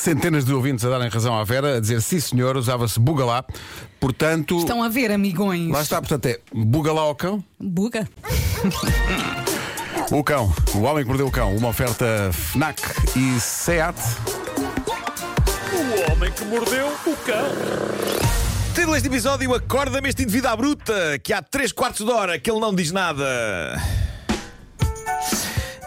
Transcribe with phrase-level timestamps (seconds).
[0.00, 3.44] centenas de ouvintes a darem razão à Vera, a dizer sim senhor, usava-se bugalá.
[3.98, 5.70] Portanto, Estão a ver, amigões.
[5.70, 7.44] lá está, portanto é bugalá ao cão.
[7.58, 8.08] Buga.
[10.10, 12.80] O cão, o homem que mordeu o cão, uma oferta FNAC
[13.16, 13.96] e SEAT.
[15.72, 17.44] O homem que mordeu o cão.
[18.74, 22.50] Título deste episódio: Acorda-me este indivíduo à bruta, que há 3 quartos de hora que
[22.50, 23.24] ele não diz nada.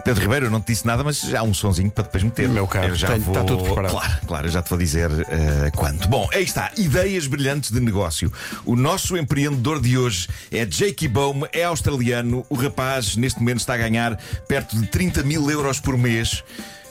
[0.04, 2.50] Pedro Ribeiro, eu não te disse nada, mas já há um sonzinho para depois meter.
[2.50, 3.34] Meu caro, eu já tenho- vou...
[3.34, 3.92] está tudo preparado.
[3.92, 6.10] Claro, claro, eu já te vou dizer eh, quanto.
[6.10, 8.32] Bom, aí está, ideias brilhantes de negócio.
[8.66, 12.46] O nosso empreendedor de hoje é Jakey Baum, é australiano.
[12.50, 14.18] O rapaz, neste momento, está a ganhar
[14.48, 16.44] perto de 30 mil euros por mês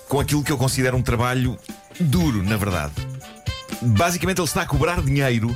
[0.09, 1.59] com aquilo que eu considero um trabalho
[2.01, 2.93] duro, na verdade.
[3.83, 5.55] Basicamente, ele está a cobrar dinheiro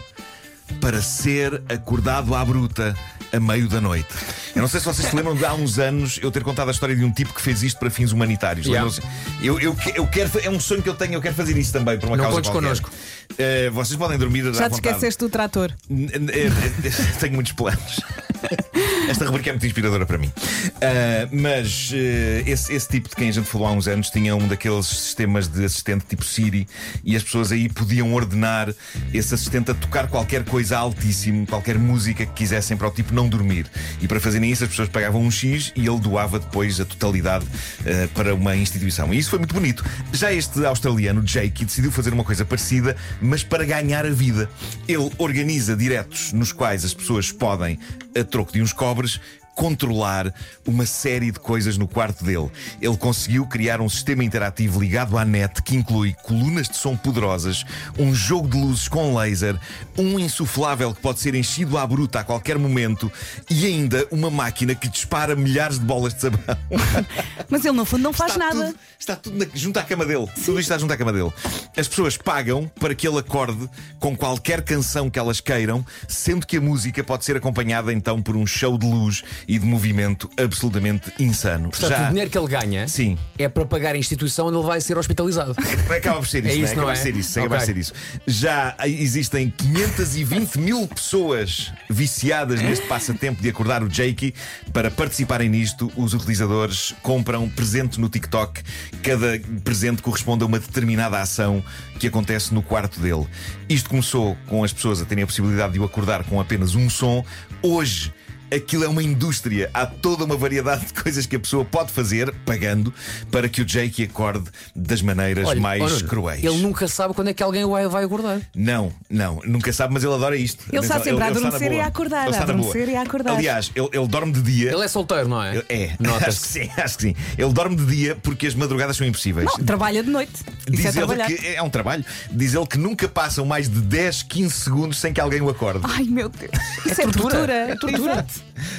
[0.80, 2.94] para ser acordado à bruta
[3.32, 4.08] a meio da noite.
[4.54, 6.70] Eu não sei se vocês se lembram de há uns anos eu ter contado a
[6.70, 8.66] história de um tipo que fez isto para fins humanitários.
[8.66, 8.88] Yeah.
[8.88, 9.44] Lembram-se?
[9.44, 11.98] Eu, eu, eu quero, é um sonho que eu tenho, eu quero fazer isso também
[11.98, 12.66] por uma Não causa contes qualquer.
[12.68, 12.90] connosco.
[13.38, 14.74] Eh, vocês podem dormir Já te vontade.
[14.74, 15.70] esqueceste do trator.
[15.90, 16.50] Eh,
[17.20, 18.00] Tenho muitos planos.
[19.08, 20.32] Esta rubrica é muito inspiradora para mim.
[20.80, 24.34] Ah, mas eh, esse, esse tipo de quem a gente falou há uns anos tinha
[24.34, 26.66] um daqueles sistemas de assistente tipo Siri
[27.04, 28.72] e as pessoas aí podiam ordenar
[29.12, 33.28] esse assistente a tocar qualquer coisa altíssimo, qualquer música que quisessem para o tipo não
[33.28, 33.66] dormir.
[34.00, 37.46] E para fazerem isso, as pessoas pagavam um X e ele doava depois a totalidade
[37.84, 39.12] eh, para uma instituição.
[39.12, 39.84] E isso foi muito bonito.
[40.12, 44.48] Já este australiano, Jake, decidiu fazer uma coisa parecida, mas para ganhar a vida.
[44.88, 47.78] Ele organiza diretos nos quais as pessoas podem,
[48.18, 49.20] a troco de uns cobres,
[49.56, 50.32] controlar
[50.66, 52.48] uma série de coisas no quarto dele.
[52.80, 57.64] Ele conseguiu criar um sistema interativo ligado à net que inclui colunas de som poderosas,
[57.98, 59.58] um jogo de luzes com laser,
[59.98, 63.10] um insuflável que pode ser enchido à bruta a qualquer momento
[63.50, 66.38] e ainda uma máquina que dispara milhares de bolas de sabão.
[67.48, 68.66] Mas ele, no fundo, não faz Está nada.
[68.66, 70.26] tudo- está tudo na- junto à cama dele.
[70.34, 71.32] Tudo isto está junto à cama dele.
[71.76, 73.68] As pessoas pagam para que ele acorde
[73.98, 78.36] com qualquer canção que elas queiram, sendo que a música pode ser acompanhada então por
[78.36, 81.70] um show de luz e de movimento absolutamente insano.
[81.70, 83.16] Portanto, o dinheiro que ele ganha Sim.
[83.38, 85.54] é para pagar a instituição onde ele vai ser hospitalizado.
[85.88, 86.64] Acaba por ser isso, É né?
[86.64, 86.96] isso, não acaba é?
[86.96, 87.58] ser isso, acaba Ok.
[87.58, 87.92] por ser isso.
[88.26, 94.34] Já existem 520 mil pessoas viciadas neste passatempo de acordar o Jakey.
[94.72, 98.62] Para participarem nisto, os utilizadores compram presente no TikTok.
[99.02, 101.62] Cada presente corresponde a uma determinada ação
[101.98, 103.26] que acontece no quarto dele.
[103.68, 106.90] Isto começou com as pessoas a terem a possibilidade de o acordar com apenas um
[106.90, 107.24] som.
[107.62, 108.12] Hoje.
[108.54, 109.70] Aquilo é uma indústria.
[109.74, 112.92] Há toda uma variedade de coisas que a pessoa pode fazer, pagando,
[113.30, 116.44] para que o Jakey acorde das maneiras Olha, mais Nuno, cruéis.
[116.44, 118.40] Ele nunca sabe quando é que alguém o vai, vai acordar.
[118.54, 120.64] Não, não, nunca sabe, mas ele adora isto.
[120.72, 123.36] Ele está sempre a adormecer e a acordar, a adormecer e a acordar.
[123.36, 124.72] Aliás, ele, ele dorme de dia.
[124.72, 125.56] Ele é solteiro, não é?
[125.56, 125.96] Ele- É,
[126.26, 127.14] acho que sim, acho que sim.
[127.36, 129.48] Ele dorme de dia porque as madrugadas são impossíveis.
[129.58, 130.32] Não, trabalha de noite.
[130.68, 131.26] Diz Isso é ele trabalhar.
[131.26, 132.04] que é um trabalho.
[132.30, 135.80] Diz ele que nunca passam mais de 10, 15 segundos sem que alguém o acorde.
[135.84, 136.50] Ai, meu Deus.
[136.84, 137.30] Isso é, tortura.
[137.30, 137.52] tortura.
[137.54, 138.26] É tortura.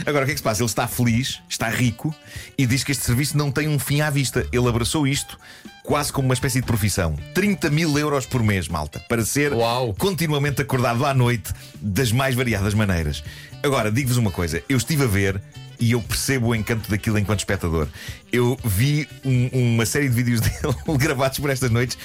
[0.05, 0.61] Agora, o que é que se passa?
[0.61, 2.13] Ele está feliz, está rico
[2.57, 4.45] e diz que este serviço não tem um fim à vista.
[4.51, 5.37] Ele abraçou isto
[5.83, 7.15] quase como uma espécie de profissão.
[7.33, 9.93] 30 mil euros por mês, malta, para ser Uau.
[9.93, 13.23] continuamente acordado à noite das mais variadas maneiras.
[13.63, 15.41] Agora, digo-vos uma coisa: eu estive a ver.
[15.79, 17.87] E eu percebo o encanto daquilo enquanto espectador.
[18.31, 21.95] Eu vi um- uma série de vídeos dele gravados por estas noites.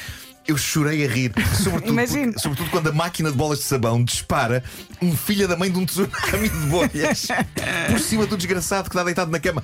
[0.47, 1.33] Eu chorei a rir,
[1.63, 4.63] sobretudo, porque- sobretudo quando a máquina de bolas de sabão dispara
[5.01, 7.29] um filho da mãe de um tsunami de bolhas
[7.89, 9.63] por cima do desgraçado que está deitado na cama.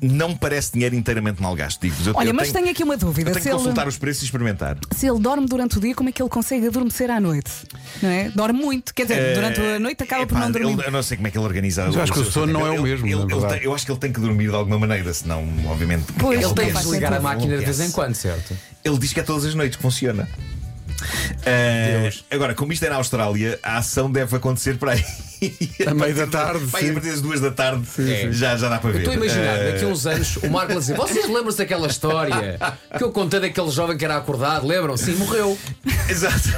[0.00, 2.06] Não me parece dinheiro inteiramente mal gasto, digo-vos.
[2.06, 3.30] Eu- Olha, eu mas tenho, tenho aqui uma dúvida.
[3.30, 4.78] eu tenho Se que ele, consultar os preços e experimentar.
[4.96, 7.50] se ele dorme durante o dia, como é que ele consegue adormecer à noite?
[8.00, 8.30] Não é?
[8.30, 8.94] Dorme muito.
[8.94, 10.72] Quer dizer, durante a noite acaba por Epá, não dormir.
[10.74, 11.82] ele- eu não sei como é que ele organiza.
[11.82, 12.74] Eu acho que o sono não é o.
[12.74, 15.12] Ele- mesmo, ele- ele tem- eu acho que ele tem que dormir de alguma maneira,
[15.12, 16.04] senão, obviamente.
[16.18, 18.56] Pois, ele Ele tem que desligar a máquina de vez em quando, certo?
[18.84, 20.28] Ele diz que é todas as noites que funciona.
[21.46, 25.04] Ah, agora, como isto é na Austrália, a ação deve acontecer para aí.
[25.86, 26.90] A meio da tarde, Vai sim.
[26.90, 28.30] a partir das duas da tarde, Sim.
[28.30, 28.98] já, já dá para Eu ver.
[28.98, 31.86] estou a imaginar, Ah, daqui a uns anos, o Marco a dizer: Vocês lembram-se daquela
[31.86, 32.58] história
[32.98, 34.66] que eu contei daquele jovem que era acordado?
[34.66, 34.98] Lembram?
[34.98, 35.56] Sim, morreu.
[36.10, 36.50] Exato.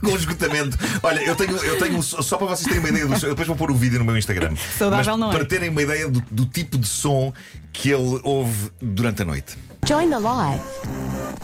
[0.00, 0.78] Com esgotamento.
[1.02, 3.26] Olha, eu tenho, eu tenho só para vocês terem uma ideia do som.
[3.26, 4.54] Eu depois vou pôr o vídeo no meu Instagram.
[4.78, 5.34] Saudável Mas não é?
[5.34, 7.30] Para terem uma ideia do, do tipo de som
[7.74, 9.54] que ele ouve durante a noite.
[9.86, 10.62] Join the live.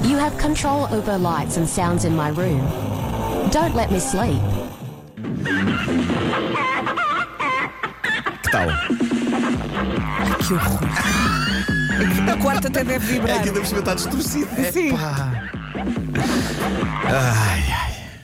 [0.02, 2.60] You have control over lights and sounds in my room.
[3.50, 4.40] Don't let me sleep.
[8.42, 8.68] Que tal?
[10.38, 10.80] Que horror.
[12.32, 13.42] A quarta até deve É vibrar.
[13.42, 14.48] que ainda por cima está distorcido.
[14.72, 14.92] Sim.
[17.06, 17.79] Ai, ai.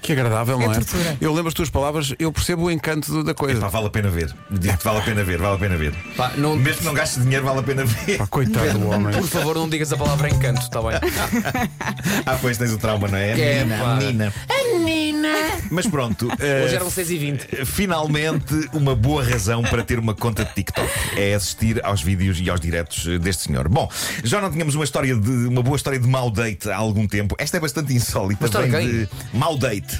[0.06, 0.74] Que agradável, não é?
[0.74, 1.16] tortura.
[1.20, 3.58] Eu lembro as tuas palavras, eu percebo o encanto da coisa.
[3.58, 4.34] Epá, vale a pena ver.
[4.50, 5.94] Digo-te, vale a pena ver, vale a pena ver.
[6.16, 8.18] Pá, não- Mesmo que não gastes dinheiro, vale a pena ver.
[8.18, 9.12] Pá, coitado do homem.
[9.18, 10.92] Por favor, não digas a palavra encanto, está bem?
[12.24, 13.32] Ah, pois tens o trauma, não é?
[13.32, 13.92] A É, menina, pá.
[13.92, 14.34] a menina.
[14.48, 15.28] A menina.
[15.70, 16.28] Mas pronto.
[16.38, 20.52] eh, Hoje eram 6 e 20 Finalmente, uma boa razão para ter uma conta de
[20.54, 23.68] TikTok é assistir aos vídeos e aos diretos eh, deste senhor.
[23.68, 23.88] Bom,
[24.24, 27.34] já não tínhamos uma história de uma boa história de mau date há algum tempo.
[27.38, 28.40] Esta é bastante insólita.
[28.44, 29.95] Uma história vem de mau date.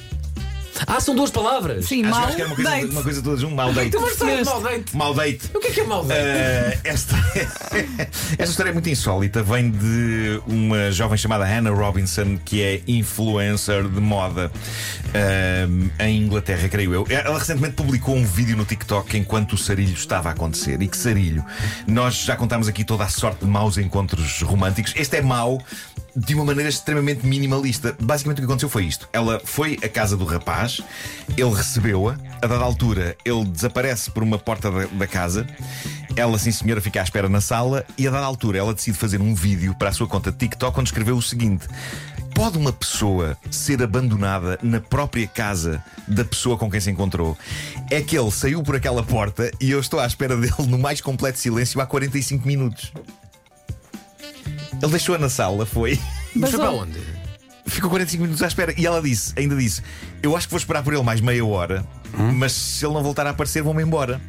[0.87, 1.87] Ah, são duas palavras.
[1.87, 2.87] Sim, Acho, mal acho que era uma coisa, date.
[2.93, 3.91] uma coisa toda junto, mau date.
[3.91, 4.45] Tu percebeste?
[4.45, 4.97] Mau date.
[4.97, 5.51] Mau date.
[5.55, 6.21] O que é que é mau date?
[6.21, 7.15] Eh, esta,
[8.39, 9.43] esta história é muito insólita.
[9.43, 14.51] Vem de uma jovem chamada Hannah Robinson, que é influencer de moda
[15.15, 15.67] eh,
[16.01, 17.07] em Inglaterra, creio eu.
[17.09, 20.81] Ela recentemente publicou um vídeo no TikTok enquanto o sarilho estava a acontecer.
[20.83, 21.45] E que sarilho?
[21.87, 24.93] Nós já contámos aqui toda a sorte de maus encontros românticos.
[24.97, 25.61] Este é mau
[26.17, 27.95] de uma maneira extremamente minimalista.
[28.01, 29.09] Basicamente o que aconteceu foi isto.
[29.13, 30.81] Ela foi à casa do rapaz,
[31.37, 35.47] ele recebeu-a, a dada altura ele desaparece por uma porta da, da casa,
[36.17, 39.21] ela, sim senhora, fica à espera na sala e a dada altura ela decide fazer
[39.21, 41.69] um vídeo para a sua conta TikTok onde escreveu o seguinte.
[42.35, 47.37] Pode uma pessoa ser abandonada na própria casa da pessoa com quem se encontrou?
[47.91, 51.01] É que ele saiu por aquela porta e eu estou à espera dele no mais
[51.01, 52.93] completo silêncio há 45 minutos.
[54.83, 55.99] Ele deixou-a na sala, foi.
[56.35, 57.01] Mas foi para onde?
[57.67, 58.75] Ficou 45 minutos à espera.
[58.79, 59.83] E ela disse, ainda disse:
[60.23, 61.85] Eu acho que vou esperar por ele mais meia hora,
[62.35, 64.21] mas se ele não voltar a aparecer, vou-me embora.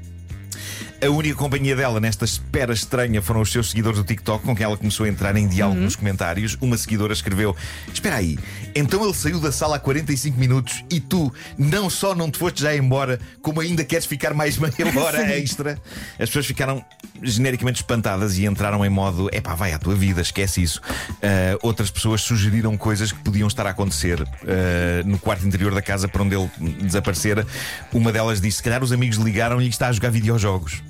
[0.99, 4.63] A única companhia dela nesta espera estranha foram os seus seguidores do TikTok, com quem
[4.63, 6.57] ela começou a entrar em diálogo nos comentários.
[6.59, 7.55] Uma seguidora escreveu:
[7.94, 8.38] Espera aí,
[8.75, 12.63] então ele saiu da sala há 45 minutos e tu não só não te foste
[12.63, 15.79] já embora, como ainda queres ficar mais meia hora extra?
[16.13, 16.83] As pessoas ficaram
[17.21, 20.81] genericamente espantadas e entraram em modo: epá, vai à tua vida, esquece isso.
[21.21, 25.81] Ah, outras pessoas sugeriram coisas que podiam estar a acontecer ah, no quarto interior da
[25.81, 26.49] casa para onde ele
[26.81, 27.45] desaparecera.
[27.94, 30.81] Uma delas disse: se calhar os amigos ligaram e está a jogar videojogos.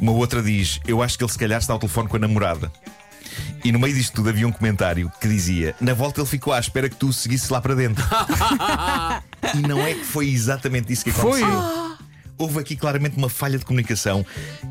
[0.00, 2.70] Uma outra diz: Eu acho que ele se calhar está ao telefone com a namorada.
[3.64, 6.58] E no meio disto tudo havia um comentário que dizia: Na volta ele ficou à
[6.58, 8.04] espera que tu o seguisses lá para dentro.
[9.54, 11.42] e não é que foi exatamente isso que Foi.
[11.42, 11.88] aconteceu.
[12.36, 14.24] Houve aqui claramente uma falha de comunicação.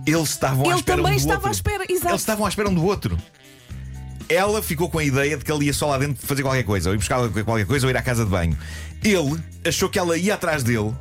[0.05, 1.49] Eles estavam à Ele espera também um do estava outro.
[1.49, 2.07] à espera, exato.
[2.09, 3.17] Eles estavam à espera um do outro.
[4.29, 6.89] Ela ficou com a ideia de que ele ia só lá dentro fazer qualquer coisa,
[6.89, 8.57] ou ir buscar qualquer coisa, ou ir à casa de banho.
[9.03, 10.93] Ele achou que ela ia atrás dele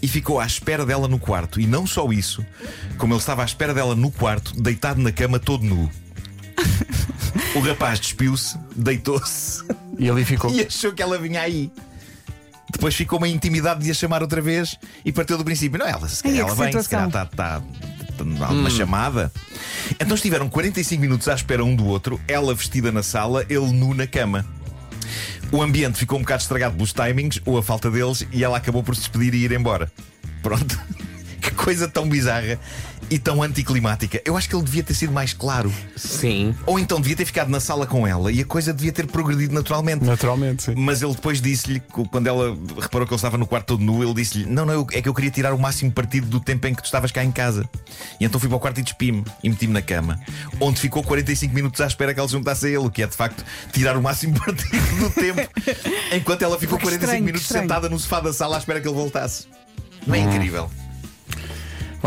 [0.00, 1.60] e ficou à espera dela no quarto.
[1.60, 2.44] E não só isso,
[2.96, 5.90] como ele estava à espera dela no quarto, deitado na cama, todo nu.
[7.54, 9.64] O rapaz despiu-se, deitou-se
[9.98, 10.50] E ali ficou.
[10.54, 11.70] e achou que ela vinha aí.
[12.70, 15.78] Depois ficou uma intimidade de a chamar outra vez e partiu do princípio.
[15.78, 17.22] Não, ela, se calhar Ai, ela vem, se calhar está.
[17.24, 17.62] Está
[18.46, 19.32] alguma chamada.
[19.98, 23.94] Então estiveram 45 minutos à espera um do outro, ela vestida na sala, ele nu
[23.94, 24.44] na cama.
[25.50, 28.82] O ambiente ficou um bocado estragado pelos timings ou a falta deles e ela acabou
[28.82, 29.90] por se despedir e ir embora.
[30.42, 30.78] Pronto.
[31.68, 32.58] Coisa tão bizarra
[33.10, 34.22] e tão anticlimática.
[34.24, 35.70] Eu acho que ele devia ter sido mais claro.
[35.96, 36.54] Sim.
[36.64, 39.52] Ou então devia ter ficado na sala com ela e a coisa devia ter progredido
[39.52, 40.02] naturalmente.
[40.02, 40.74] Naturalmente, sim.
[40.74, 41.80] Mas ele depois disse-lhe,
[42.10, 45.02] quando ela reparou que ele estava no quarto todo nu, ele disse-lhe: Não, não, é
[45.02, 47.30] que eu queria tirar o máximo partido do tempo em que tu estavas cá em
[47.30, 47.68] casa.
[48.18, 50.18] E então fui para o quarto e despi-me e meti-me na cama,
[50.58, 53.06] onde ficou 45 minutos à espera que ela se juntasse a ele, o que é
[53.06, 53.44] de facto
[53.74, 55.46] tirar o máximo partido do tempo,
[56.16, 58.88] enquanto ela ficou Que 45 estranho, minutos sentada no sofá da sala à espera que
[58.88, 59.46] ele voltasse.
[60.06, 60.70] Não é incrível?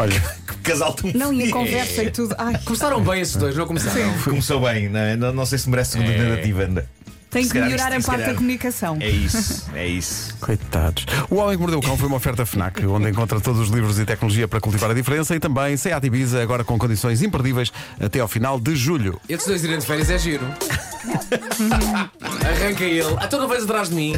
[0.01, 2.35] Olha, Que casal tão Não, e a conversa e tudo.
[2.37, 4.13] Ai, Começaram bem esses dois, não começaram?
[4.23, 5.15] Começou bem, não, é?
[5.15, 6.89] não, não sei se merece segunda tentativa ainda.
[7.29, 8.97] tem que melhorar isto- a parte da comunicação.
[8.99, 10.35] É isso, é isso.
[10.41, 11.05] coitados.
[11.29, 13.97] O Homem que Mordeu o Cão foi uma oferta FNAC, onde encontra todos os livros
[13.99, 18.19] e tecnologia para cultivar a diferença e também Seat Ibiza, agora com condições imperdíveis até
[18.19, 19.19] ao final de julho.
[19.29, 20.45] Esses dois irem de férias é giro.
[22.21, 23.15] Arranca ele.
[23.19, 24.13] Ah, tu não vais atrás de mim.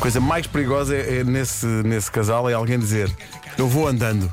[0.00, 3.10] Coisa mais perigosa é, é nesse, nesse casal é alguém dizer:
[3.56, 4.30] Eu vou andando.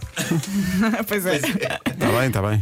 [1.07, 1.35] pois é.
[1.37, 2.59] Está bem, está bem.